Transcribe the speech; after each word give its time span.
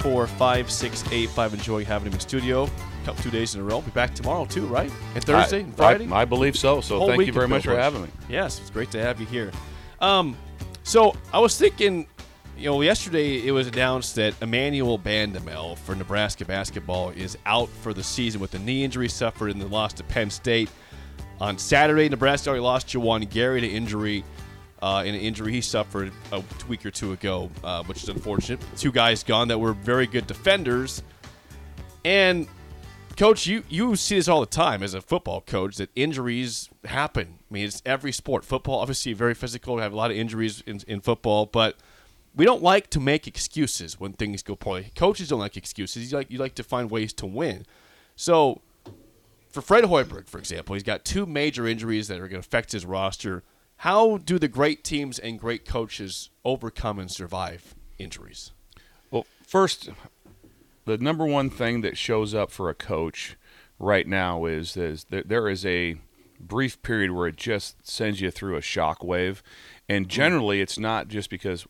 664 0.00 0.26
5685. 0.26 1.54
Enjoying 1.54 1.86
having 1.86 2.08
him 2.08 2.14
in 2.14 2.20
studio. 2.20 2.68
Couple 3.04 3.22
two 3.22 3.30
days 3.30 3.54
in 3.54 3.60
a 3.60 3.64
row. 3.64 3.80
Be 3.80 3.90
back 3.90 4.14
tomorrow 4.14 4.46
too, 4.46 4.66
right? 4.66 4.90
And 5.14 5.24
Thursday 5.24 5.58
I, 5.58 5.60
and 5.60 5.76
Friday. 5.76 6.08
I, 6.10 6.22
I 6.22 6.24
believe 6.24 6.56
so. 6.56 6.80
So 6.80 7.06
thank 7.06 7.26
you 7.26 7.32
very 7.32 7.48
much 7.48 7.64
for 7.64 7.76
having 7.76 8.02
me. 8.02 8.08
Yes, 8.28 8.60
it's 8.60 8.70
great 8.70 8.90
to 8.92 9.02
have 9.02 9.20
you 9.20 9.26
here. 9.26 9.50
Um, 10.00 10.36
so 10.82 11.14
I 11.32 11.38
was 11.38 11.58
thinking, 11.58 12.06
you 12.56 12.70
know, 12.70 12.80
yesterday 12.80 13.46
it 13.46 13.52
was 13.52 13.68
announced 13.68 14.14
that 14.16 14.34
Emmanuel 14.40 14.98
Bandoumel 14.98 15.76
for 15.78 15.94
Nebraska 15.94 16.44
basketball 16.44 17.10
is 17.10 17.36
out 17.46 17.68
for 17.68 17.92
the 17.92 18.02
season 18.02 18.40
with 18.40 18.54
a 18.54 18.58
knee 18.58 18.84
injury 18.84 19.08
suffered 19.08 19.50
in 19.50 19.58
the 19.58 19.66
loss 19.66 19.92
to 19.94 20.04
Penn 20.04 20.30
State. 20.30 20.70
On 21.40 21.56
Saturday, 21.56 22.08
Nebraska 22.08 22.50
already 22.50 22.62
lost 22.62 22.88
Juwan 22.88 23.28
Gary 23.28 23.62
to 23.62 23.68
injury. 23.68 24.24
Uh, 24.82 25.02
in 25.04 25.14
an 25.14 25.20
injury 25.20 25.52
he 25.52 25.60
suffered 25.60 26.10
a 26.32 26.42
week 26.66 26.86
or 26.86 26.90
two 26.90 27.12
ago, 27.12 27.50
uh, 27.62 27.82
which 27.84 28.02
is 28.02 28.08
unfortunate. 28.08 28.60
Two 28.76 28.90
guys 28.90 29.22
gone 29.22 29.48
that 29.48 29.58
were 29.58 29.74
very 29.74 30.06
good 30.06 30.26
defenders. 30.26 31.02
And 32.04 32.48
coach, 33.16 33.46
you 33.46 33.62
you 33.68 33.94
see 33.96 34.16
this 34.16 34.28
all 34.28 34.40
the 34.40 34.46
time 34.46 34.82
as 34.82 34.94
a 34.94 35.02
football 35.02 35.42
coach 35.42 35.76
that 35.76 35.90
injuries 35.94 36.70
happen. 36.86 37.38
I 37.50 37.54
mean, 37.54 37.66
it's 37.66 37.82
every 37.84 38.12
sport. 38.12 38.44
Football, 38.44 38.78
obviously, 38.78 39.12
very 39.12 39.34
physical. 39.34 39.74
We 39.74 39.82
have 39.82 39.92
a 39.92 39.96
lot 39.96 40.10
of 40.10 40.16
injuries 40.16 40.62
in, 40.66 40.80
in 40.88 41.00
football, 41.02 41.44
but 41.44 41.76
we 42.34 42.44
don't 42.44 42.62
like 42.62 42.88
to 42.90 43.00
make 43.00 43.26
excuses 43.26 44.00
when 44.00 44.12
things 44.12 44.42
go 44.42 44.54
poorly. 44.54 44.92
Coaches 44.94 45.28
don't 45.28 45.40
like 45.40 45.56
excuses. 45.56 46.10
You 46.10 46.18
like 46.18 46.30
you 46.30 46.38
like 46.38 46.54
to 46.54 46.62
find 46.62 46.90
ways 46.90 47.12
to 47.14 47.26
win. 47.26 47.66
So, 48.16 48.62
for 49.50 49.60
Fred 49.60 49.84
Hoiberg, 49.84 50.28
for 50.28 50.38
example, 50.38 50.74
he's 50.74 50.82
got 50.82 51.04
two 51.04 51.26
major 51.26 51.66
injuries 51.66 52.08
that 52.08 52.16
are 52.16 52.28
going 52.28 52.40
to 52.40 52.46
affect 52.46 52.72
his 52.72 52.86
roster. 52.86 53.42
How 53.80 54.18
do 54.18 54.38
the 54.38 54.46
great 54.46 54.84
teams 54.84 55.18
and 55.18 55.38
great 55.38 55.64
coaches 55.64 56.28
overcome 56.44 56.98
and 56.98 57.10
survive 57.10 57.74
injuries? 57.98 58.52
Well, 59.10 59.24
first, 59.46 59.88
the 60.84 60.98
number 60.98 61.24
one 61.24 61.48
thing 61.48 61.80
that 61.80 61.96
shows 61.96 62.34
up 62.34 62.50
for 62.50 62.68
a 62.68 62.74
coach 62.74 63.38
right 63.78 64.06
now 64.06 64.44
is, 64.44 64.76
is 64.76 65.04
that 65.04 65.30
there 65.30 65.48
is 65.48 65.64
a 65.64 65.96
brief 66.38 66.82
period 66.82 67.12
where 67.12 67.26
it 67.26 67.36
just 67.36 67.88
sends 67.88 68.20
you 68.20 68.30
through 68.30 68.56
a 68.56 68.60
shock 68.60 69.02
wave. 69.02 69.42
And 69.88 70.04
mm. 70.04 70.10
generally, 70.10 70.60
it's 70.60 70.78
not 70.78 71.08
just 71.08 71.30
because 71.30 71.66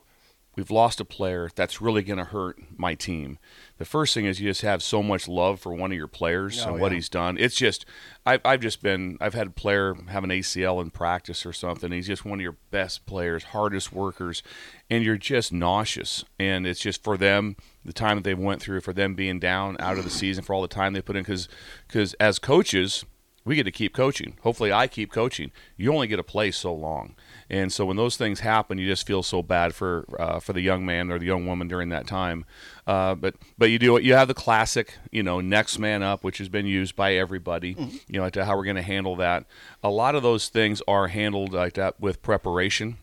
we've 0.60 0.70
lost 0.70 1.00
a 1.00 1.04
player 1.06 1.48
that's 1.54 1.80
really 1.80 2.02
going 2.02 2.18
to 2.18 2.24
hurt 2.24 2.58
my 2.76 2.94
team. 2.94 3.38
The 3.78 3.86
first 3.86 4.12
thing 4.12 4.26
is 4.26 4.42
you 4.42 4.50
just 4.50 4.60
have 4.60 4.82
so 4.82 5.02
much 5.02 5.26
love 5.26 5.58
for 5.58 5.72
one 5.72 5.90
of 5.90 5.96
your 5.96 6.06
players 6.06 6.62
Oh, 6.62 6.72
and 6.72 6.80
what 6.82 6.92
yeah. 6.92 6.96
he's 6.96 7.08
done. 7.08 7.38
It's 7.38 7.56
just 7.56 7.86
I've, 8.26 8.42
I've 8.44 8.60
just 8.60 8.82
been 8.82 9.16
I've 9.22 9.32
had 9.32 9.46
a 9.46 9.50
player 9.50 9.94
have 10.08 10.22
an 10.22 10.28
ACL 10.28 10.82
in 10.82 10.90
practice 10.90 11.46
or 11.46 11.54
something. 11.54 11.90
He's 11.92 12.06
just 12.06 12.26
one 12.26 12.40
of 12.40 12.42
your 12.42 12.58
best 12.70 13.06
players, 13.06 13.44
hardest 13.44 13.90
workers, 13.90 14.42
and 14.90 15.02
you're 15.02 15.16
just 15.16 15.50
nauseous. 15.50 16.26
And 16.38 16.66
it's 16.66 16.80
just 16.80 17.02
for 17.02 17.16
them 17.16 17.56
the 17.82 17.94
time 17.94 18.18
that 18.18 18.24
they 18.24 18.34
went 18.34 18.60
through, 18.60 18.82
for 18.82 18.92
them 18.92 19.14
being 19.14 19.38
down 19.40 19.78
out 19.80 19.96
of 19.96 20.04
the 20.04 20.10
season, 20.10 20.44
for 20.44 20.52
all 20.52 20.60
the 20.60 20.68
time 20.68 20.92
they 20.92 21.00
put 21.00 21.16
in. 21.16 21.22
Because 21.22 22.12
as 22.20 22.38
coaches, 22.38 23.02
we 23.44 23.56
get 23.56 23.64
to 23.64 23.70
keep 23.70 23.94
coaching. 23.94 24.36
Hopefully, 24.42 24.72
I 24.72 24.86
keep 24.86 25.10
coaching. 25.10 25.50
You 25.76 25.92
only 25.92 26.06
get 26.06 26.16
to 26.16 26.22
play 26.22 26.50
so 26.50 26.74
long, 26.74 27.14
and 27.48 27.72
so 27.72 27.86
when 27.86 27.96
those 27.96 28.16
things 28.16 28.40
happen, 28.40 28.78
you 28.78 28.86
just 28.86 29.06
feel 29.06 29.22
so 29.22 29.42
bad 29.42 29.74
for 29.74 30.04
uh, 30.18 30.40
for 30.40 30.52
the 30.52 30.60
young 30.60 30.84
man 30.84 31.10
or 31.10 31.18
the 31.18 31.26
young 31.26 31.46
woman 31.46 31.68
during 31.68 31.88
that 31.88 32.06
time. 32.06 32.44
Uh, 32.86 33.14
but 33.14 33.34
but 33.56 33.70
you 33.70 33.78
do 33.78 33.96
it. 33.96 34.02
You 34.02 34.14
have 34.14 34.28
the 34.28 34.34
classic, 34.34 34.98
you 35.10 35.22
know, 35.22 35.40
next 35.40 35.78
man 35.78 36.02
up, 36.02 36.22
which 36.22 36.38
has 36.38 36.48
been 36.48 36.66
used 36.66 36.96
by 36.96 37.14
everybody. 37.14 37.76
You 38.08 38.20
know, 38.20 38.28
to 38.30 38.44
how 38.44 38.56
we're 38.56 38.64
going 38.64 38.76
to 38.76 38.82
handle 38.82 39.16
that. 39.16 39.46
A 39.82 39.90
lot 39.90 40.14
of 40.14 40.22
those 40.22 40.48
things 40.48 40.82
are 40.86 41.08
handled 41.08 41.52
like 41.52 41.74
that 41.74 42.00
with 42.00 42.22
preparation 42.22 42.98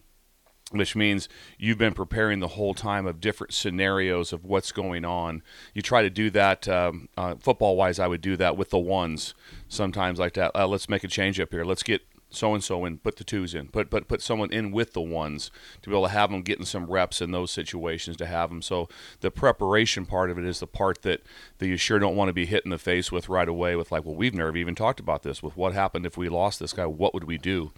which 0.72 0.96
means 0.96 1.30
you've 1.58 1.78
been 1.78 1.94
preparing 1.94 2.40
the 2.40 2.50
whole 2.50 2.74
time 2.74 3.06
of 3.06 3.22
different 3.22 3.54
scenarios 3.54 4.34
of 4.34 4.44
what's 4.44 4.72
going 4.72 5.06
on. 5.06 5.42
You 5.74 5.82
try 5.82 6.02
to 6.02 6.10
do 6.10 6.30
that 6.32 6.68
um, 6.68 7.10
uh, 7.16 7.36
football 7.36 7.76
wise. 7.76 8.00
I 8.00 8.08
would 8.08 8.22
do 8.22 8.36
that 8.38 8.58
with 8.58 8.70
the 8.70 8.80
ones 8.80 9.34
sometimes 9.68 10.20
like 10.20 10.34
that. 10.34 10.52
Uh, 10.56 10.68
let's 10.68 10.90
make 10.90 11.04
a 11.04 11.08
change 11.08 11.40
up 11.40 11.52
here. 11.52 11.64
Let's 11.64 11.84
get 11.84 12.02
so 12.30 12.54
and 12.54 12.64
so 12.64 12.86
in, 12.86 12.98
put 12.98 13.16
the 13.16 13.24
twos 13.24 13.56
in, 13.56 13.68
put 13.68 13.90
put 13.90 14.08
put 14.08 14.22
someone 14.22 14.52
in 14.52 14.72
with 14.72 14.94
the 14.94 15.02
ones 15.02 15.50
to 15.82 15.90
be 15.90 15.96
able 15.96 16.08
to 16.08 16.12
have 16.12 16.32
them 16.32 16.42
getting 16.42 16.66
some 16.66 16.86
reps 16.86 17.22
in 17.22 17.32
those 17.32 17.52
situations 17.52 18.18
to 18.18 18.26
have 18.26 18.50
them. 18.50 18.62
So 18.62 18.90
the 19.22 19.32
preparation 19.32 20.06
part 20.06 20.30
of 20.30 20.38
it 20.38 20.46
is 20.46 20.60
the 20.60 20.68
part 20.68 21.02
that 21.04 21.22
that 21.60 21.68
you 21.68 21.78
sure 21.78 22.00
don't 22.00 22.16
want 22.16 22.30
to 22.30 22.34
be 22.34 22.46
hit 22.46 22.64
in 22.66 22.72
the 22.72 22.78
face 22.78 23.12
with 23.12 23.30
right 23.30 23.48
away. 23.48 23.76
With 23.76 23.92
like, 23.92 24.06
well, 24.06 24.16
we've 24.16 24.34
never 24.34 24.56
even 24.58 24.76
talked 24.76 25.00
about 25.00 25.24
this. 25.24 25.42
With 25.42 25.56
what 25.56 25.74
happened 25.74 26.06
if 26.06 26.18
we 26.18 26.30
lost 26.30 26.60
this 26.60 26.74
guy, 26.74 26.86
what 26.86 27.14
would 27.14 27.24
we 27.24 27.38
do? 27.38 27.72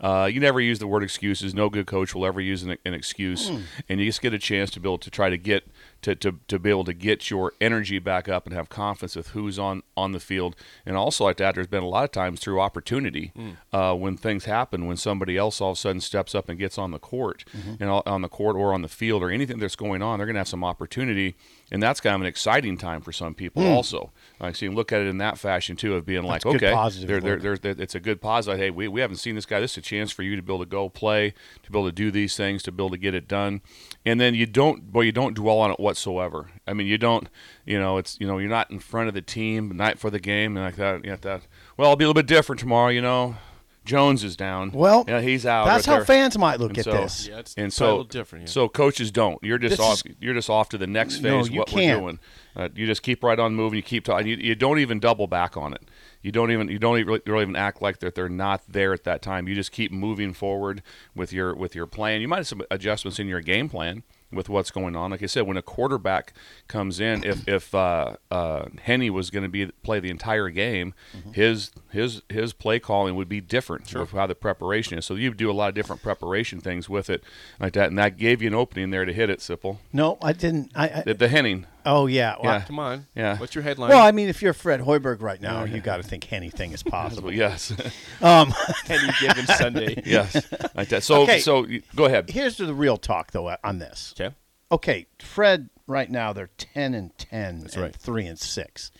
Uh, 0.00 0.28
you 0.30 0.40
never 0.40 0.60
use 0.60 0.78
the 0.78 0.86
word 0.86 1.02
excuses. 1.02 1.54
No 1.54 1.70
good 1.70 1.86
coach 1.86 2.14
will 2.14 2.26
ever 2.26 2.40
use 2.40 2.62
an, 2.62 2.76
an 2.84 2.94
excuse, 2.94 3.50
and 3.88 4.00
you 4.00 4.06
just 4.06 4.20
get 4.20 4.34
a 4.34 4.38
chance 4.38 4.70
to 4.72 4.80
be 4.80 4.88
able 4.88 4.98
to 4.98 5.10
try 5.10 5.30
to 5.30 5.38
get 5.38 5.64
to, 6.02 6.14
to, 6.14 6.38
to 6.48 6.58
be 6.58 6.68
able 6.68 6.84
to 6.84 6.92
get 6.92 7.30
your 7.30 7.52
energy 7.60 7.98
back 7.98 8.28
up 8.28 8.44
and 8.44 8.54
have 8.54 8.68
confidence 8.68 9.16
with 9.16 9.28
who's 9.28 9.58
on, 9.58 9.82
on 9.96 10.12
the 10.12 10.20
field. 10.20 10.54
And 10.84 10.96
also 10.96 11.24
like 11.24 11.38
that, 11.38 11.54
there's 11.54 11.66
been 11.66 11.82
a 11.82 11.88
lot 11.88 12.04
of 12.04 12.12
times 12.12 12.40
through 12.40 12.60
opportunity 12.60 13.32
uh, 13.72 13.93
Uh, 13.94 13.96
when 13.96 14.16
things 14.16 14.44
happen, 14.44 14.86
when 14.86 14.96
somebody 14.96 15.36
else 15.36 15.60
all 15.60 15.70
of 15.70 15.76
a 15.76 15.80
sudden 15.80 16.00
steps 16.00 16.34
up 16.34 16.48
and 16.48 16.58
gets 16.58 16.78
on 16.78 16.90
the 16.90 16.98
court 16.98 17.44
and 17.80 17.88
on- 17.90 18.22
the 18.22 18.28
court 18.28 18.56
or 18.56 18.72
on 18.72 18.82
the 18.82 18.88
field 18.88 19.22
or 19.22 19.30
anything 19.30 19.58
that's 19.58 19.76
going 19.76 20.02
on, 20.02 20.18
they're 20.18 20.26
going 20.26 20.34
to 20.34 20.40
have 20.40 20.48
some 20.48 20.64
opportunity. 20.64 21.34
And 21.70 21.82
that's 21.82 22.00
kind 22.00 22.14
of 22.14 22.20
an 22.20 22.26
exciting 22.26 22.76
time 22.78 23.00
for 23.00 23.10
some 23.12 23.34
people 23.34 23.66
also. 23.66 24.12
Like, 24.38 24.54
so 24.54 24.66
you 24.66 24.72
look 24.72 24.92
at 24.92 25.00
it 25.00 25.06
in 25.06 25.18
that 25.18 25.38
fashion 25.38 25.76
too, 25.76 25.94
of 25.94 26.06
being 26.06 26.22
like, 26.22 26.44
okay, 26.46 26.72
positive 26.72 27.08
they're, 27.08 27.38
they're, 27.38 27.56
they're, 27.56 27.74
it's 27.78 27.94
a 27.94 28.00
good 28.00 28.20
positive. 28.20 28.58
Hey, 28.60 28.70
we, 28.70 28.86
we 28.86 29.00
haven't 29.00 29.16
seen 29.16 29.34
this 29.34 29.46
guy. 29.46 29.60
This 29.60 29.72
is 29.72 29.78
a 29.78 29.82
chance 29.82 30.12
for 30.12 30.22
you 30.22 30.36
to 30.36 30.42
be 30.42 30.52
able 30.52 30.64
to 30.64 30.70
go 30.70 30.88
play, 30.88 31.34
to 31.62 31.72
be 31.72 31.78
able 31.78 31.88
to 31.88 31.92
do 31.94 32.10
these 32.10 32.36
things, 32.36 32.62
to 32.64 32.72
be 32.72 32.82
able 32.82 32.90
to 32.90 32.98
get 32.98 33.14
it 33.14 33.26
done. 33.26 33.60
And 34.04 34.20
then 34.20 34.34
you 34.34 34.46
don't, 34.46 34.92
boy, 34.92 35.02
you 35.02 35.12
don't 35.12 35.34
dwell 35.34 35.58
on 35.58 35.70
it 35.70 35.80
whatsoever. 35.80 36.50
I 36.66 36.74
mean, 36.74 36.86
you 36.86 36.98
don't, 36.98 37.28
you 37.64 37.78
know, 37.78 37.96
it's, 37.98 38.18
you 38.20 38.26
know, 38.26 38.38
you're 38.38 38.50
not 38.50 38.70
in 38.70 38.78
front 38.78 39.08
of 39.08 39.14
the 39.14 39.22
team 39.22 39.76
night 39.76 39.98
for 39.98 40.10
the 40.10 40.20
game 40.20 40.56
and 40.56 40.64
like 40.64 40.76
that. 40.76 41.04
You 41.04 41.10
know, 41.10 41.16
that. 41.16 41.42
Well, 41.76 41.88
it'll 41.88 41.96
be 41.96 42.04
a 42.04 42.08
little 42.08 42.22
bit 42.22 42.26
different 42.28 42.60
tomorrow. 42.60 42.90
You 42.90 43.00
know, 43.02 43.36
Jones 43.84 44.24
is 44.24 44.36
down. 44.36 44.70
Well, 44.72 45.04
yeah, 45.06 45.20
he's 45.20 45.44
out. 45.44 45.66
That's 45.66 45.86
right 45.86 45.92
how 45.94 45.98
there. 46.00 46.06
fans 46.06 46.38
might 46.38 46.58
look 46.58 46.70
And 46.70 46.78
at 46.78 46.84
so- 46.84 46.92
this. 46.92 47.28
Yeah, 47.28 47.38
it's 47.40 47.54
and 47.54 47.66
it's 47.66 47.80
a 47.80 47.84
little 47.84 48.00
so 48.04 48.08
different. 48.08 48.46
Yeah. 48.46 48.50
So 48.52 48.68
coaches 48.68 49.10
don't. 49.10 49.38
You're 49.42 49.58
just 49.58 49.72
This 49.76 49.80
off. 49.80 50.06
is- 50.06 50.14
you're 50.20 50.34
just 50.34 50.48
off 50.48 50.70
to 50.70 50.78
the 50.78 50.86
next 50.86 51.16
phase. 51.16 51.22
No, 51.24 51.44
you 51.44 51.58
what 51.58 51.68
can't. 51.68 52.00
we're 52.02 52.06
doing. 52.12 52.18
Uh, 52.56 52.68
you 52.74 52.86
just 52.86 53.02
keep 53.02 53.22
right 53.22 53.38
on 53.38 53.54
moving. 53.54 53.76
You 53.76 53.82
keep 53.82 54.04
talking. 54.04 54.26
You, 54.26 54.36
you 54.36 54.54
don't 54.54 54.78
even 54.78 55.00
double 55.00 55.26
back 55.26 55.56
on 55.56 55.74
it. 55.74 55.82
You 56.22 56.32
don't 56.32 56.50
even. 56.50 56.68
You 56.68 56.78
don't 56.78 56.96
even 56.98 57.08
really, 57.08 57.22
really 57.26 57.42
even 57.42 57.56
act 57.56 57.82
like 57.82 57.98
that 57.98 58.14
they're 58.14 58.28
not 58.28 58.62
there 58.68 58.92
at 58.94 59.04
that 59.04 59.20
time. 59.20 59.48
You 59.48 59.54
just 59.54 59.72
keep 59.72 59.92
moving 59.92 60.32
forward 60.32 60.82
with 61.14 61.32
your 61.32 61.54
with 61.54 61.74
your 61.74 61.86
plan. 61.86 62.20
You 62.22 62.28
might 62.28 62.36
have 62.38 62.46
some 62.46 62.62
adjustments 62.70 63.18
in 63.18 63.28
your 63.28 63.40
game 63.40 63.68
plan 63.68 64.02
with 64.34 64.48
what's 64.48 64.70
going 64.70 64.96
on. 64.96 65.10
Like 65.10 65.22
I 65.22 65.26
said, 65.26 65.46
when 65.46 65.56
a 65.56 65.62
quarterback 65.62 66.32
comes 66.68 67.00
in, 67.00 67.24
if 67.24 67.46
if 67.48 67.74
uh, 67.74 68.16
uh, 68.30 68.66
Henny 68.82 69.10
was 69.10 69.30
going 69.30 69.42
to 69.42 69.48
be 69.48 69.66
play 69.82 70.00
the 70.00 70.10
entire 70.10 70.50
game, 70.50 70.94
his 71.32 71.70
his 71.90 72.22
his 72.28 72.52
play 72.52 72.78
calling 72.78 73.14
would 73.16 73.28
be 73.28 73.40
different 73.40 73.92
with 73.94 74.10
how 74.10 74.26
the 74.26 74.34
preparation 74.34 74.98
is. 74.98 75.04
So 75.04 75.14
you 75.14 75.32
do 75.34 75.50
a 75.50 75.52
lot 75.52 75.68
of 75.68 75.74
different 75.74 76.02
preparation 76.02 76.60
things 76.60 76.88
with 76.88 77.10
it 77.10 77.22
like 77.60 77.72
that, 77.74 77.88
and 77.88 77.98
that 77.98 78.16
gave 78.16 78.42
you 78.42 78.48
an 78.48 78.54
opening 78.54 78.90
there 78.90 79.04
to 79.04 79.12
hit 79.12 79.30
it, 79.30 79.38
Sipple. 79.40 79.78
No, 79.92 80.18
I 80.22 80.32
didn't. 80.32 80.72
I, 80.74 80.88
I 80.88 81.02
The, 81.06 81.14
the 81.14 81.28
Henning. 81.28 81.66
Oh 81.86 82.06
yeah. 82.06 82.36
Well, 82.42 82.52
Yeah. 82.54 82.64
Come 82.64 82.78
on. 82.78 83.06
Yeah. 83.14 83.36
What's 83.38 83.54
your 83.54 83.62
headline? 83.62 83.90
Well, 83.90 84.02
I 84.04 84.12
mean, 84.12 84.28
if 84.28 84.42
you're 84.42 84.52
Fred 84.52 84.80
Hoiberg 84.80 85.20
right 85.22 85.40
now, 85.40 85.64
you 85.64 85.80
got 85.80 85.98
to 85.98 86.02
think 86.02 86.32
anything 86.32 86.72
is 86.72 86.82
possible. 86.84 87.32
Yes, 87.32 87.72
Um, 88.22 88.52
any 88.88 89.08
given 89.20 89.46
Sunday. 89.46 90.02
yes, 90.06 90.34
like 90.74 90.88
that. 90.88 91.02
So 91.02 91.22
Okay. 91.22 91.40
so 91.40 91.66
go 91.94 92.04
ahead. 92.06 92.30
here's 92.30 92.56
the 92.56 92.74
real 92.74 92.96
talk 92.96 93.32
though 93.32 93.54
on 93.62 93.78
this. 93.78 94.14
Okay. 94.18 94.34
Okay, 94.72 95.06
Fred. 95.20 95.68
Right 95.86 96.10
now 96.10 96.32
they're 96.32 96.48
ten 96.56 96.94
and 96.94 97.16
ten 97.18 97.56
and 97.60 97.76
right. 97.76 97.94
three 97.94 98.26
and 98.26 98.38
six. 98.38 98.90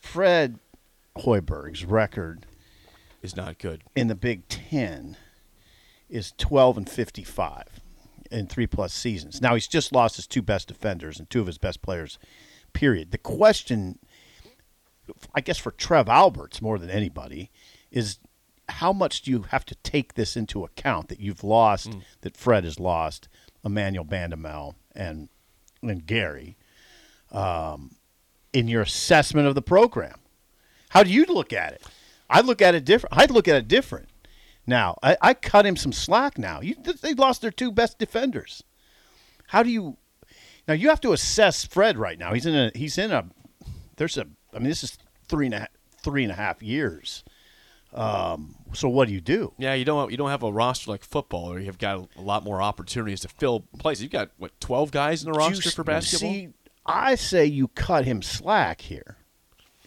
Fred 0.00 0.58
Hoiberg's 1.16 1.84
record 1.84 2.44
Is 3.22 3.34
not 3.36 3.58
good. 3.58 3.82
in 3.96 4.08
the 4.08 4.14
Big 4.14 4.46
Ten 4.48 5.16
is 6.10 6.32
twelve 6.36 6.76
and 6.76 6.88
fifty-five 6.88 7.80
in 8.34 8.46
three 8.46 8.66
plus 8.66 8.92
seasons. 8.92 9.40
Now 9.40 9.54
he's 9.54 9.68
just 9.68 9.92
lost 9.92 10.16
his 10.16 10.26
two 10.26 10.42
best 10.42 10.68
defenders 10.68 11.18
and 11.18 11.30
two 11.30 11.40
of 11.40 11.46
his 11.46 11.58
best 11.58 11.80
players. 11.82 12.18
Period. 12.72 13.12
The 13.12 13.18
question, 13.18 13.98
I 15.34 15.40
guess, 15.40 15.58
for 15.58 15.70
Trev 15.70 16.08
Alberts 16.08 16.60
more 16.60 16.78
than 16.78 16.90
anybody, 16.90 17.50
is 17.90 18.18
how 18.68 18.92
much 18.92 19.22
do 19.22 19.30
you 19.30 19.42
have 19.42 19.64
to 19.66 19.74
take 19.76 20.14
this 20.14 20.36
into 20.36 20.64
account 20.64 21.08
that 21.08 21.20
you've 21.20 21.44
lost, 21.44 21.90
that 22.22 22.36
Fred 22.36 22.64
has 22.64 22.80
lost, 22.80 23.28
Emmanuel 23.64 24.04
Bandoumel 24.04 24.74
and 24.94 25.28
and 25.82 26.06
Gary, 26.06 26.56
um, 27.30 27.96
in 28.52 28.68
your 28.68 28.82
assessment 28.82 29.46
of 29.46 29.54
the 29.54 29.62
program? 29.62 30.18
How 30.88 31.02
do 31.02 31.10
you 31.10 31.24
look 31.26 31.52
at 31.52 31.72
it? 31.74 31.82
I 32.28 32.40
look 32.40 32.62
at 32.62 32.74
it 32.74 32.84
different. 32.84 33.16
I'd 33.16 33.30
look 33.30 33.46
at 33.48 33.56
it 33.56 33.68
different. 33.68 34.08
Now, 34.66 34.96
I, 35.02 35.16
I 35.20 35.34
cut 35.34 35.66
him 35.66 35.76
some 35.76 35.92
slack. 35.92 36.38
Now 36.38 36.60
you, 36.60 36.74
they 37.02 37.14
lost 37.14 37.42
their 37.42 37.50
two 37.50 37.70
best 37.70 37.98
defenders. 37.98 38.62
How 39.48 39.62
do 39.62 39.70
you? 39.70 39.96
Now 40.66 40.74
you 40.74 40.88
have 40.88 41.00
to 41.02 41.12
assess 41.12 41.64
Fred 41.64 41.98
right 41.98 42.18
now. 42.18 42.32
He's 42.32 42.46
in 42.46 42.54
a. 42.54 42.70
He's 42.74 42.96
in 42.98 43.12
a. 43.12 43.26
There's 43.96 44.16
a. 44.16 44.26
I 44.54 44.58
mean, 44.58 44.68
this 44.68 44.82
is 44.82 44.98
three 45.28 45.46
and 45.46 45.54
a 45.54 45.58
half, 45.60 45.68
three 46.02 46.22
and 46.22 46.32
a 46.32 46.36
half 46.36 46.62
years. 46.62 47.24
Um, 47.92 48.56
so 48.72 48.88
what 48.88 49.06
do 49.06 49.14
you 49.14 49.20
do? 49.20 49.52
Yeah, 49.56 49.74
you 49.74 49.84
don't 49.84 50.10
you 50.10 50.16
don't 50.16 50.30
have 50.30 50.42
a 50.42 50.52
roster 50.52 50.90
like 50.90 51.04
football, 51.04 51.50
where 51.50 51.60
you've 51.60 51.78
got 51.78 52.08
a 52.16 52.20
lot 52.20 52.42
more 52.42 52.60
opportunities 52.60 53.20
to 53.20 53.28
fill 53.28 53.66
places. 53.78 54.02
You've 54.02 54.12
got 54.12 54.30
what 54.36 54.58
twelve 54.60 54.90
guys 54.90 55.22
in 55.22 55.30
the 55.30 55.38
roster 55.38 55.68
You 55.68 55.70
for 55.70 55.84
basketball. 55.84 56.32
See, 56.32 56.48
I 56.84 57.14
say 57.14 57.46
you 57.46 57.68
cut 57.68 58.04
him 58.04 58.20
slack 58.20 58.80
here. 58.80 59.18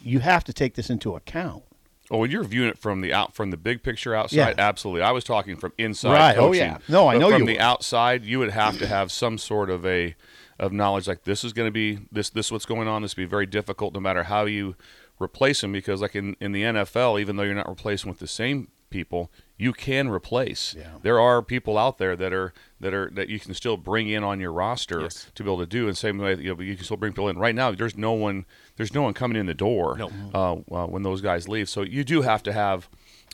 You 0.01 0.19
have 0.19 0.45
to 0.45 0.53
take 0.53 0.75
this 0.75 0.89
into 0.89 1.15
account. 1.15 1.63
Oh, 2.09 2.19
when 2.19 2.31
you're 2.31 2.43
viewing 2.43 2.69
it 2.69 2.77
from 2.77 3.01
the 3.01 3.13
out 3.13 3.35
from 3.35 3.51
the 3.51 3.57
big 3.57 3.83
picture 3.83 4.15
outside, 4.15 4.35
Yeah. 4.35 4.53
absolutely. 4.57 5.01
I 5.01 5.11
was 5.11 5.23
talking 5.23 5.57
from 5.57 5.73
inside 5.77 6.13
Right. 6.13 6.37
Oh, 6.37 6.53
yeah. 6.53 6.77
No, 6.87 7.07
I 7.09 7.17
know 7.17 7.29
from 7.31 7.41
you 7.41 7.47
the 7.47 7.59
outside, 7.59 8.23
you 8.23 8.39
would 8.39 8.51
have 8.51 8.77
to 8.79 8.87
have 8.87 9.11
some 9.11 9.37
sort 9.37 9.69
of 9.69 9.85
a 9.85 10.15
of 10.59 10.71
knowledge 10.71 11.07
like 11.07 11.23
this 11.23 11.43
is 11.43 11.53
going 11.53 11.67
to 11.67 11.71
be 11.71 11.99
this 12.11 12.29
this 12.29 12.51
what's 12.51 12.65
going 12.65 12.87
on. 12.87 13.01
This 13.01 13.13
be 13.13 13.25
very 13.25 13.45
difficult 13.45 13.93
no 13.93 13.99
matter 13.99 14.23
how 14.23 14.45
you 14.45 14.75
replace 15.19 15.61
them 15.61 15.71
because 15.71 16.01
like 16.01 16.15
in 16.15 16.35
in 16.39 16.51
the 16.51 16.63
NFL, 16.63 17.19
even 17.19 17.35
though 17.35 17.43
you're 17.43 17.53
not 17.55 17.67
replacing 17.69 18.09
with 18.09 18.19
the 18.19 18.27
same 18.27 18.69
people, 18.89 19.31
you 19.57 19.73
can 19.73 20.07
replace. 20.09 20.75
Yeah. 20.77 20.91
There 21.01 21.19
are 21.19 21.41
people 21.41 21.77
out 21.77 21.97
there 21.97 22.15
that 22.15 22.33
are 22.33 22.53
that 22.79 22.93
are 22.93 23.09
that 23.13 23.29
you 23.29 23.39
can 23.39 23.53
still 23.53 23.77
bring 23.77 24.07
in 24.09 24.23
on 24.23 24.39
your 24.39 24.51
roster 24.51 25.01
Yes. 25.01 25.31
to 25.35 25.43
be 25.43 25.49
able 25.49 25.59
to 25.59 25.65
do. 25.65 25.87
And 25.87 25.97
same 25.97 26.17
way, 26.17 26.35
you 26.35 26.53
know, 26.55 26.61
you 26.61 26.75
can 26.75 26.85
still 26.85 26.97
bring 26.97 27.13
people 27.13 27.29
in. 27.29 27.37
Right 27.37 27.55
now, 27.55 27.71
there's 27.71 27.97
no 27.97 28.13
one 28.13 28.45
there's 28.75 28.93
no 28.93 29.01
one 29.01 29.13
coming 29.13 29.37
in 29.37 29.45
the 29.45 29.53
door 29.53 29.97
No. 29.97 30.11
uh, 30.33 30.53
uh, 30.83 30.87
when 30.87 31.03
those 31.03 31.21
guys 31.21 31.47
leave. 31.47 31.69
So 31.69 31.81
you 31.81 32.03
do 32.03 32.21
have 32.21 32.43
to 32.43 32.53
have 32.53 32.89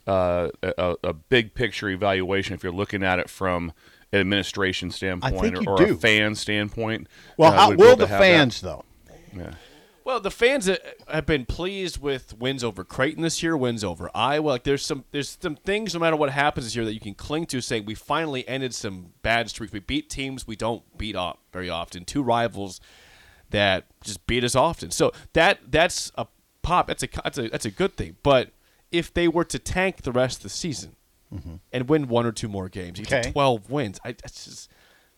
uh, 0.08 0.50
a, 0.62 0.96
a 1.04 1.14
big 1.14 1.54
picture 1.54 1.90
evaluation 1.90 2.54
if 2.56 2.64
you're 2.64 2.72
looking 2.74 3.04
at 3.04 3.20
it 3.20 3.30
from 3.30 3.72
an 4.12 4.20
administration 4.20 4.92
standpoint 4.92 5.58
or, 5.68 5.70
or 5.70 5.84
a 5.84 5.96
fan 5.96 6.36
standpoint. 6.36 7.08
Well, 7.38 7.52
uh, 7.52 7.56
how, 7.56 7.72
will 7.72 7.96
the 7.96 8.08
have 8.08 8.20
that. 8.20 8.20
fans 8.20 8.62
though? 8.62 8.84
Yeah. 9.36 9.54
Well, 10.06 10.20
the 10.20 10.32
fans 10.32 10.68
uh, 10.68 10.76
have 11.08 11.26
been 11.26 11.46
pleased 11.46 12.02
with 12.02 12.38
wins 12.38 12.64
over 12.64 12.84
Creighton 12.84 13.24
this 13.24 13.42
year, 13.42 13.56
wins 13.56 13.84
over 13.84 14.10
Iowa. 14.14 14.50
Like 14.50 14.64
there's 14.64 14.86
some 14.86 15.06
there's 15.12 15.38
some 15.42 15.56
things 15.56 15.94
no 15.94 16.00
matter 16.00 16.16
what 16.16 16.30
happens 16.32 16.66
this 16.66 16.76
year 16.76 16.84
that 16.86 16.94
you 16.94 17.00
can 17.00 17.14
cling 17.14 17.46
to, 17.48 17.62
saying 17.62 17.86
we 17.86 17.96
finally 17.96 18.48
ended 18.48 18.74
some 18.76 19.14
bad 19.22 19.50
streaks. 19.50 19.72
We 19.72 19.80
beat 19.80 20.10
teams 20.10 20.46
we 20.46 20.56
don't 20.58 20.84
beat 20.98 21.16
up 21.16 21.40
very 21.54 21.70
often. 21.70 22.04
Two 22.06 22.22
rivals 22.22 22.82
that 23.52 23.86
just 24.04 24.26
beat 24.28 24.44
us 24.44 24.56
often. 24.56 24.92
So 24.92 25.14
that 25.34 25.60
that's 25.72 26.12
a 26.16 26.28
pop. 26.64 26.88
That's 26.88 27.04
a 27.04 27.08
that's 27.24 27.38
a 27.38 27.48
that's 27.50 27.66
a 27.66 27.72
good 27.72 27.96
thing. 27.96 28.18
But 28.24 28.52
if 28.92 29.14
they 29.14 29.28
were 29.30 29.46
to 29.46 29.58
tank 29.60 30.02
the 30.02 30.12
rest 30.12 30.38
of 30.40 30.44
the 30.44 30.50
season 30.50 30.96
and 31.72 31.90
win 31.90 32.08
one 32.10 32.28
or 32.28 32.32
two 32.32 32.48
more 32.48 32.70
games, 32.70 33.00
you 33.00 33.06
Okay. 33.06 33.22
to 33.24 33.32
twelve 33.32 33.72
wins. 33.72 34.00
I 34.04 34.12
that's 34.12 34.46
just 34.46 34.70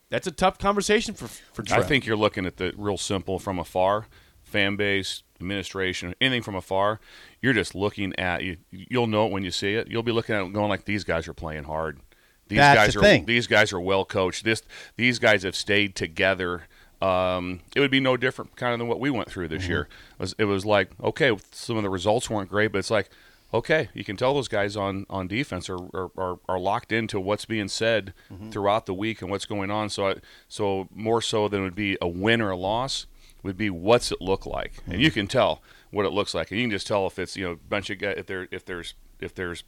that's 0.10 0.28
a 0.28 0.32
tough 0.32 0.58
conversation 0.60 1.14
for 1.16 1.28
for. 1.28 1.64
I 1.72 1.82
think 1.82 2.06
you're 2.06 2.16
looking 2.16 2.46
at 2.46 2.56
the 2.58 2.74
real 2.78 2.98
simple 2.98 3.38
from 3.40 3.60
afar, 3.60 4.06
fan 4.46 4.76
base, 4.78 5.24
administration, 5.42 6.16
anything 6.22 6.42
from 6.44 6.56
afar. 6.56 7.00
You're 7.42 7.54
just 7.54 7.76
looking 7.76 8.18
at 8.20 8.44
you. 8.44 8.58
You'll 8.72 9.08
know 9.08 9.26
it 9.28 9.32
when 9.32 9.44
you 9.44 9.52
see 9.52 9.74
it. 9.74 9.88
You'll 9.90 10.04
be 10.04 10.12
looking 10.14 10.36
at 10.36 10.44
it 10.46 10.54
going 10.54 10.70
like 10.70 10.86
these 10.86 11.04
guys 11.04 11.28
are 11.28 11.34
playing 11.34 11.66
hard. 11.66 12.00
These 12.48 12.58
That's 12.60 12.78
guys 12.80 12.94
the 12.94 13.00
are 13.00 13.04
thing. 13.04 13.26
these 13.26 13.48
guys 13.48 13.74
are 13.74 13.80
well 13.80 14.06
coached. 14.06 14.44
This 14.46 14.62
these 14.96 15.20
guys 15.20 15.44
have 15.44 15.56
stayed 15.56 15.96
together. 15.96 16.68
Um, 17.02 17.60
it 17.76 17.80
would 17.82 17.92
be 17.92 18.00
no 18.00 18.16
different 18.18 18.56
kind 18.56 18.72
of 18.74 18.80
than 18.80 18.88
what 18.88 19.00
we 19.00 19.10
went 19.10 19.30
through 19.30 19.48
this 19.50 19.64
Mm-hmm. 19.64 19.72
year. 19.72 19.82
It 19.82 20.20
was, 20.20 20.36
it 20.40 20.46
was 20.46 20.66
like 20.66 20.90
okay, 21.04 21.36
some 21.52 21.76
of 21.78 21.84
the 21.84 21.90
results 21.90 22.30
weren't 22.30 22.50
great, 22.50 22.72
but 22.72 22.78
it's 22.80 22.92
like 22.92 23.10
okay, 23.54 23.88
you 23.94 24.04
can 24.04 24.18
tell 24.18 24.34
those 24.34 24.48
guys 24.48 24.76
on 24.78 25.06
on 25.10 25.28
defense 25.28 25.70
are 25.70 25.78
are, 25.94 26.12
are, 26.18 26.40
are 26.48 26.60
locked 26.60 26.92
into 26.92 27.20
what's 27.20 27.46
being 27.46 27.68
said 27.68 28.14
Mm-hmm. 28.32 28.50
throughout 28.52 28.86
the 28.86 28.94
week 28.94 29.22
and 29.22 29.30
what's 29.32 29.46
going 29.46 29.72
on. 29.72 29.90
So 29.90 30.10
I, 30.10 30.16
so 30.48 30.88
more 30.94 31.22
so 31.22 31.48
than 31.48 31.62
it 31.62 31.64
would 31.64 31.76
be 31.76 31.98
a 32.02 32.08
win 32.08 32.42
or 32.42 32.52
a 32.52 32.58
loss 32.58 33.08
would 33.46 33.58
be 33.58 33.70
what's 33.70 34.12
it 34.12 34.22
look 34.22 34.46
like, 34.46 34.74
and 34.88 35.02
you 35.02 35.12
can 35.12 35.28
tell 35.28 35.62
what 35.92 36.06
it 36.06 36.12
looks 36.12 36.34
like, 36.34 36.52
and 36.52 36.60
you 36.60 36.66
can 36.66 36.72
just 36.72 36.88
tell 36.88 37.08
if 37.08 37.18
it's 37.18 37.38
you 37.38 37.46
know 37.46 37.52
a 37.52 37.56
bunch 37.56 37.90
of 37.90 38.00
guys 38.00 38.16
if 38.18 38.26
there 38.26 38.48
if 38.52 38.66
there's 38.66 38.96
if 39.20 39.34
there's 39.34 39.64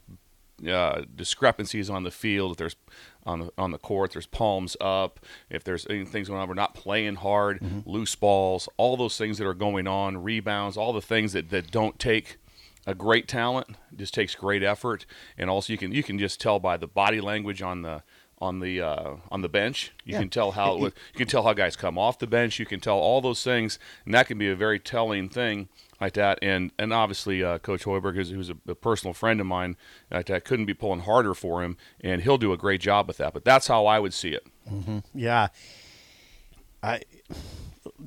uh, 0.68 1.02
discrepancies 1.14 1.88
on 1.88 2.02
the 2.02 2.10
field, 2.10 2.52
if 2.52 2.56
there's 2.56 2.76
on 3.24 3.40
the 3.40 3.52
on 3.56 3.70
the 3.70 3.78
court, 3.78 4.12
there's 4.12 4.26
palms 4.26 4.76
up, 4.80 5.20
if 5.48 5.62
there's 5.62 5.84
things 5.84 6.28
going 6.28 6.40
on, 6.40 6.48
we're 6.48 6.54
not 6.54 6.74
playing 6.74 7.14
hard, 7.16 7.60
loose 7.86 8.14
balls, 8.16 8.68
all 8.76 8.96
those 8.96 9.16
things 9.16 9.38
that 9.38 9.46
are 9.46 9.54
going 9.54 9.86
on, 9.86 10.22
rebounds, 10.22 10.76
all 10.76 10.92
the 10.92 11.00
things 11.00 11.32
that, 11.32 11.50
that 11.50 11.70
don't 11.70 11.98
take 11.98 12.38
a 12.86 12.94
great 12.94 13.28
talent, 13.28 13.68
just 13.94 14.14
takes 14.14 14.34
great 14.34 14.62
effort, 14.62 15.06
and 15.36 15.48
also 15.48 15.72
you 15.72 15.78
can 15.78 15.92
you 15.92 16.02
can 16.02 16.18
just 16.18 16.40
tell 16.40 16.58
by 16.58 16.76
the 16.76 16.88
body 16.88 17.20
language 17.20 17.62
on 17.62 17.82
the 17.82 18.02
on 18.40 18.60
the 18.60 18.80
uh, 18.80 19.16
on 19.30 19.42
the 19.42 19.48
bench. 19.48 19.92
You 20.04 20.12
Yeah. 20.14 20.20
can 20.20 20.28
tell 20.30 20.52
how 20.52 20.76
you 20.84 20.92
can 21.14 21.26
tell 21.28 21.42
how 21.42 21.52
guys 21.54 21.76
come 21.76 21.98
off 21.98 22.18
the 22.18 22.26
bench. 22.26 22.58
You 22.58 22.66
can 22.66 22.80
tell 22.80 22.98
all 22.98 23.20
those 23.20 23.42
things, 23.42 23.78
and 24.04 24.14
that 24.14 24.26
can 24.26 24.38
be 24.38 24.48
a 24.48 24.56
very 24.56 24.78
telling 24.78 25.28
thing 25.28 25.68
like 26.00 26.12
that. 26.14 26.38
And 26.42 26.70
and 26.78 26.92
obviously, 26.92 27.42
uh, 27.42 27.58
Coach 27.58 27.84
Hoiberg, 27.84 28.16
is, 28.18 28.30
who's 28.30 28.50
a, 28.50 28.56
a 28.68 28.74
personal 28.74 29.12
friend 29.14 29.40
of 29.40 29.46
mine, 29.46 29.76
like 30.10 30.26
that 30.26 30.44
couldn't 30.44 30.66
be 30.66 30.74
pulling 30.74 31.00
harder 31.00 31.34
for 31.34 31.62
him, 31.62 31.76
and 32.00 32.22
he'll 32.22 32.38
do 32.38 32.52
a 32.52 32.56
great 32.56 32.80
job 32.80 33.08
with 33.08 33.16
that. 33.18 33.32
But 33.34 33.44
that's 33.44 33.66
how 33.66 33.86
I 33.86 33.98
would 33.98 34.14
see 34.14 34.30
it. 34.30 34.46
Yeah, 35.14 35.48
I. 36.82 37.02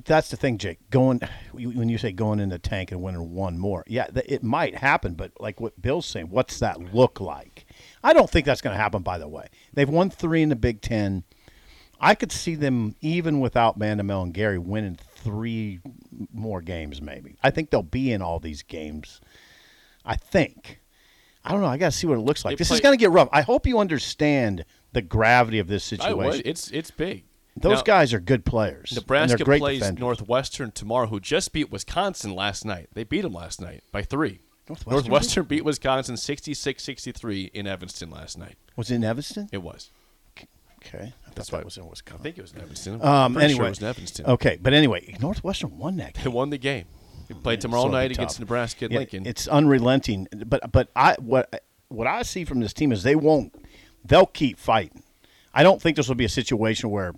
That's 0.04 0.30
the 0.30 0.36
thing, 0.36 0.58
Jake. 0.58 0.78
Going 0.90 1.20
when 1.52 1.88
you 1.88 1.98
say 1.98 2.12
going 2.12 2.40
in 2.40 2.48
the 2.48 2.58
tank 2.58 2.92
and 2.92 3.02
winning 3.02 3.34
one 3.34 3.58
more, 3.58 3.84
yeah, 3.86 4.06
it 4.14 4.42
might 4.42 4.74
happen. 4.74 5.14
But 5.14 5.32
like 5.40 5.60
what 5.60 5.80
Bill's 5.80 6.06
saying, 6.06 6.30
what's 6.30 6.58
that 6.60 6.94
look 6.94 7.20
like? 7.20 7.66
I 8.02 8.12
don't 8.12 8.28
think 8.28 8.46
that's 8.46 8.60
going 8.60 8.74
to 8.74 8.80
happen. 8.80 9.02
By 9.02 9.18
the 9.18 9.28
way, 9.28 9.48
they've 9.72 9.88
won 9.88 10.10
three 10.10 10.42
in 10.42 10.48
the 10.48 10.56
Big 10.56 10.80
Ten. 10.80 11.24
I 12.00 12.16
could 12.16 12.32
see 12.32 12.56
them 12.56 12.96
even 13.00 13.38
without 13.38 13.78
Mandamel 13.78 14.24
and 14.24 14.34
Gary 14.34 14.58
winning 14.58 14.98
three 15.14 15.80
more 16.32 16.60
games. 16.60 17.00
Maybe 17.00 17.36
I 17.42 17.50
think 17.50 17.70
they'll 17.70 17.82
be 17.82 18.12
in 18.12 18.22
all 18.22 18.40
these 18.40 18.62
games. 18.62 19.20
I 20.04 20.16
think. 20.16 20.80
I 21.44 21.52
don't 21.52 21.60
know. 21.60 21.66
I 21.66 21.76
got 21.76 21.92
to 21.92 21.96
see 21.96 22.06
what 22.06 22.18
it 22.18 22.22
looks 22.22 22.44
like. 22.44 22.52
They 22.52 22.56
this 22.56 22.68
play- 22.68 22.76
is 22.76 22.80
going 22.80 22.96
to 22.96 23.00
get 23.00 23.10
rough. 23.10 23.28
I 23.32 23.42
hope 23.42 23.66
you 23.66 23.78
understand 23.78 24.64
the 24.92 25.02
gravity 25.02 25.58
of 25.58 25.66
this 25.68 25.84
situation. 25.84 26.42
It's 26.44 26.70
it's 26.70 26.90
big. 26.90 27.24
Those 27.56 27.78
Now- 27.78 27.82
guys 27.82 28.14
are 28.14 28.20
good 28.20 28.44
players. 28.44 28.92
Nebraska 28.94 29.44
plays 29.44 29.80
defenders. 29.80 30.00
Northwestern 30.00 30.70
tomorrow, 30.72 31.06
who 31.06 31.20
just 31.20 31.52
beat 31.52 31.70
Wisconsin 31.70 32.34
last 32.34 32.64
night. 32.64 32.88
They 32.94 33.04
beat 33.04 33.20
them 33.22 33.34
last 33.34 33.60
night 33.60 33.82
by 33.92 34.02
three. 34.02 34.40
Northwestern 34.68 34.92
Northwestern 34.92 35.44
beat 35.44 35.64
Wisconsin 35.64 36.16
66-63 36.16 37.50
in 37.52 37.66
Evanston 37.66 38.10
last 38.10 38.38
night. 38.38 38.56
Was 38.76 38.90
it 38.90 38.94
in 38.96 39.04
Evanston? 39.04 39.48
It 39.52 39.58
was. 39.62 39.90
Okay, 40.84 40.98
I 40.98 41.26
thought 41.26 41.34
That's 41.36 41.50
that 41.50 41.58
why- 41.58 41.62
was 41.64 41.76
in 41.76 41.86
Wisconsin. 41.88 42.20
I 42.20 42.22
think 42.22 42.38
it 42.38 42.42
was 42.42 42.52
in 42.52 42.60
Evanston. 42.60 43.02
Um, 43.04 43.36
anyway, 43.36 43.54
sure 43.56 43.66
it 43.66 43.68
was 43.70 43.78
in 43.80 43.86
Evanston. 43.86 44.26
Okay, 44.26 44.58
but 44.60 44.72
anyway, 44.72 45.14
Northwestern 45.20 45.78
won 45.78 45.96
that 45.98 46.14
game. 46.14 46.24
They 46.24 46.30
won 46.30 46.50
the 46.50 46.58
game. 46.58 46.86
They 47.28 47.34
played 47.34 47.58
Yeah, 47.58 47.62
tomorrow 47.62 47.88
night 47.88 48.10
against. 48.10 48.40
Nebraska 48.40 48.88
Yeah, 48.90 48.98
Lincoln. 48.98 49.24
It's 49.26 49.46
unrelenting, 49.46 50.26
but 50.46 50.72
but 50.72 50.88
I 50.96 51.14
what 51.20 51.62
what 51.88 52.06
I 52.08 52.22
see 52.22 52.44
from 52.44 52.58
this 52.60 52.72
team 52.72 52.90
is 52.92 53.02
they 53.04 53.14
won't. 53.14 53.54
They'll 54.04 54.26
keep 54.26 54.58
fighting. 54.58 55.02
I 55.54 55.62
don't 55.62 55.80
think 55.80 55.96
this 55.96 56.08
will 56.08 56.16
be 56.16 56.24
a 56.24 56.28
situation 56.30 56.90
where 56.90 57.14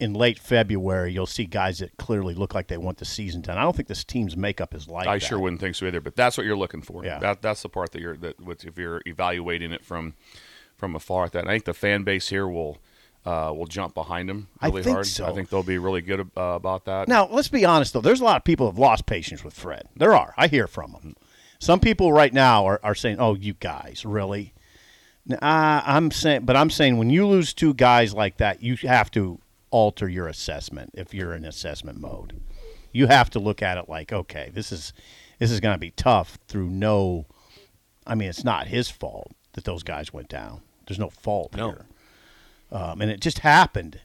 in 0.00 0.14
late 0.14 0.38
February 0.38 1.12
you'll 1.12 1.26
see 1.26 1.44
guys 1.44 1.78
that 1.78 1.96
clearly 1.96 2.34
look 2.34 2.54
like 2.54 2.68
they 2.68 2.76
want 2.78 2.98
the 2.98 3.04
season 3.04 3.40
done. 3.40 3.58
I 3.58 3.62
don't 3.62 3.76
think 3.76 3.88
this 3.88 4.04
team's 4.04 4.36
makeup 4.36 4.74
is 4.74 4.88
like 4.88 5.06
I 5.06 5.18
that. 5.18 5.20
sure 5.26 5.38
wouldn't 5.38 5.60
think 5.60 5.76
so 5.76 5.86
either. 5.86 6.00
But 6.00 6.16
that's 6.16 6.36
what 6.36 6.46
you're 6.46 6.56
looking 6.56 6.82
for. 6.82 7.04
Yeah. 7.04 7.18
That 7.18 7.42
that's 7.42 7.62
the 7.62 7.68
part 7.68 7.92
that 7.92 8.00
you're 8.00 8.16
that 8.18 8.36
if 8.64 8.78
you're 8.78 9.02
evaluating 9.06 9.72
it 9.72 9.84
from 9.84 10.14
from 10.76 10.96
afar. 10.96 11.26
At 11.26 11.32
that, 11.32 11.46
I 11.46 11.52
think 11.52 11.64
the 11.64 11.74
fan 11.74 12.02
base 12.02 12.28
here 12.28 12.48
will 12.48 12.78
uh, 13.24 13.52
will 13.54 13.66
jump 13.66 13.94
behind 13.94 14.28
them 14.28 14.48
I 14.60 14.66
really 14.68 14.82
think 14.82 14.94
hard. 14.94 15.06
so. 15.06 15.26
I 15.26 15.32
think 15.32 15.50
they'll 15.50 15.62
be 15.62 15.78
really 15.78 16.00
good 16.00 16.20
uh, 16.36 16.40
about 16.40 16.86
that. 16.86 17.06
Now, 17.06 17.28
let's 17.30 17.48
be 17.48 17.64
honest 17.64 17.92
though. 17.92 18.00
There's 18.00 18.20
a 18.20 18.24
lot 18.24 18.36
of 18.36 18.44
people 18.44 18.66
who 18.66 18.72
have 18.72 18.78
lost 18.78 19.06
patience 19.06 19.44
with 19.44 19.54
Fred. 19.54 19.88
There 19.94 20.14
are. 20.14 20.34
I 20.36 20.48
hear 20.48 20.66
from 20.66 20.92
them. 20.92 21.16
Some 21.58 21.80
people 21.80 22.12
right 22.12 22.32
now 22.32 22.64
are, 22.64 22.80
are 22.82 22.94
saying, 22.94 23.16
"Oh, 23.20 23.34
you 23.34 23.54
guys, 23.54 24.04
really?" 24.06 24.54
Nah, 25.26 25.82
I'm 25.84 26.10
saying, 26.10 26.46
but 26.46 26.56
I'm 26.56 26.70
saying 26.70 26.96
when 26.96 27.10
you 27.10 27.26
lose 27.26 27.52
two 27.52 27.74
guys 27.74 28.14
like 28.14 28.38
that, 28.38 28.62
you 28.62 28.76
have 28.76 29.10
to 29.12 29.38
alter 29.70 30.08
your 30.08 30.26
assessment 30.28 30.90
if 30.94 31.14
you're 31.14 31.34
in 31.34 31.44
assessment 31.44 32.00
mode. 32.00 32.40
You 32.92 33.06
have 33.06 33.30
to 33.30 33.38
look 33.38 33.62
at 33.62 33.78
it 33.78 33.88
like, 33.88 34.12
okay, 34.12 34.50
this 34.52 34.72
is 34.72 34.92
this 35.38 35.50
is 35.50 35.60
going 35.60 35.74
to 35.74 35.78
be 35.78 35.92
tough 35.92 36.38
through 36.48 36.68
no. 36.68 37.26
I 38.06 38.14
mean, 38.14 38.28
it's 38.28 38.44
not 38.44 38.66
his 38.66 38.90
fault 38.90 39.32
that 39.52 39.64
those 39.64 39.82
guys 39.82 40.12
went 40.12 40.28
down. 40.28 40.62
There's 40.86 40.98
no 40.98 41.10
fault 41.10 41.54
No. 41.56 41.68
here. 41.70 41.86
Um, 42.72 43.00
and 43.00 43.10
it 43.10 43.20
just 43.20 43.40
happened 43.40 44.00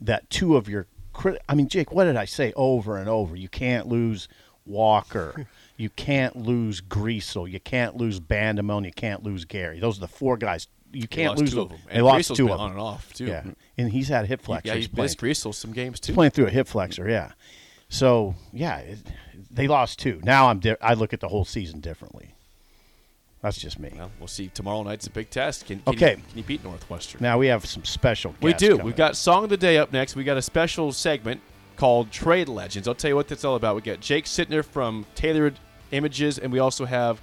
that 0.00 0.28
two 0.30 0.56
of 0.56 0.68
your 0.68 0.86
crit- 1.12 1.42
I 1.48 1.54
mean, 1.54 1.68
Jake, 1.68 1.90
what 1.92 2.04
did 2.04 2.16
I 2.16 2.24
say 2.26 2.52
over 2.56 2.96
and 2.96 3.08
over? 3.08 3.34
You 3.36 3.48
can't 3.48 3.86
lose 3.86 4.28
Walker. 4.66 5.46
you 5.76 5.90
can't 5.90 6.36
lose 6.36 6.80
Griesel. 6.80 7.50
You 7.50 7.60
can't 7.60 7.96
lose 7.96 8.20
Bandamon. 8.20 8.84
You 8.84 8.92
can't 8.92 9.22
lose 9.22 9.44
Gary. 9.44 9.78
Those 9.80 9.98
are 9.98 10.02
the 10.02 10.08
four 10.08 10.36
guys. 10.36 10.68
You 10.92 11.06
can't 11.06 11.38
lose 11.38 11.52
two 11.52 11.60
of 11.62 11.68
them. 11.68 11.78
them. 11.78 11.86
They 11.88 11.94
And 11.96 12.06
lost 12.06 12.30
Griesel's 12.30 12.36
two 12.38 12.52
of 12.52 12.60
on 12.60 12.70
and 12.70 12.80
off 12.80 13.12
too. 13.12 13.26
Yeah, 13.26 13.44
and 13.76 13.90
he's 13.90 14.08
had 14.08 14.26
hip 14.26 14.40
flexors. 14.40 14.68
Yeah, 14.74 14.80
he 14.80 14.88
playing, 14.88 15.04
missed 15.04 15.18
Griesel 15.20 15.54
some 15.54 15.72
games 15.72 16.00
too. 16.00 16.14
playing 16.14 16.30
through 16.32 16.46
a 16.46 16.50
hip 16.50 16.66
flexor. 16.66 17.08
Yeah, 17.08 17.32
so 17.88 18.34
yeah, 18.52 18.78
it, 18.78 18.98
they 19.50 19.68
lost 19.68 19.98
two. 19.98 20.20
Now 20.24 20.48
I'm 20.48 20.58
di- 20.60 20.76
I 20.80 20.94
look 20.94 21.12
at 21.12 21.20
the 21.20 21.28
whole 21.28 21.44
season 21.44 21.80
differently. 21.80 22.34
That's 23.42 23.58
just 23.58 23.78
me. 23.78 23.92
Well, 23.94 24.10
we'll 24.18 24.26
see. 24.26 24.48
Tomorrow 24.48 24.82
night's 24.82 25.06
a 25.06 25.10
big 25.10 25.30
test. 25.30 25.66
Can, 25.66 25.78
can 25.80 25.94
Okay. 25.94 26.10
You, 26.10 26.16
can 26.16 26.38
you 26.38 26.42
beat 26.42 26.64
Northwestern? 26.64 27.22
Now 27.22 27.38
we 27.38 27.46
have 27.46 27.64
some 27.66 27.84
special. 27.84 28.34
we 28.40 28.52
do. 28.54 28.70
coming 28.70 28.86
We've 28.86 28.96
got 28.96 29.16
Song 29.16 29.44
of 29.44 29.50
the 29.50 29.56
Day 29.56 29.78
up 29.78 29.92
next. 29.92 30.16
We 30.16 30.24
got 30.24 30.36
a 30.36 30.42
special 30.42 30.90
segment 30.90 31.40
called 31.76 32.10
Trade 32.10 32.48
Legends. 32.48 32.88
I'll 32.88 32.96
tell 32.96 33.10
you 33.10 33.14
what 33.14 33.28
that's 33.28 33.44
all 33.44 33.54
about. 33.54 33.76
We 33.76 33.82
got 33.82 34.00
Jake 34.00 34.24
Sittner 34.24 34.64
from 34.64 35.06
Tailored 35.14 35.58
Images, 35.92 36.38
and 36.38 36.50
we 36.52 36.58
also 36.58 36.84
have 36.84 37.20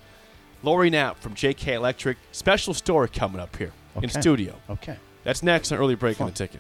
Lori 0.66 0.90
Knapp 0.90 1.20
from 1.20 1.36
JK 1.36 1.74
Electric. 1.76 2.18
Special 2.32 2.74
story 2.74 3.08
coming 3.08 3.40
up 3.40 3.56
here 3.56 3.72
in 4.02 4.10
studio. 4.10 4.56
Okay. 4.70 4.98
That's 5.24 5.44
next 5.44 5.72
on 5.72 5.78
Early 5.78 5.96
Break 5.96 6.20
on 6.20 6.28
the 6.28 6.34
Ticket. 6.34 6.60